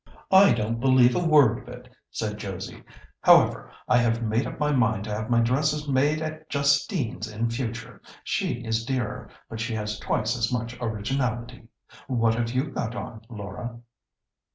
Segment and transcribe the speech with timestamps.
[0.31, 2.83] "I don't believe a word of it," said Josie.
[3.19, 7.51] "However, I have made up my mind to have my dresses made at Justine's in
[7.51, 8.01] future.
[8.23, 11.67] She is dearer, but she has twice as much originality.
[12.07, 13.79] What have you got on, Laura?"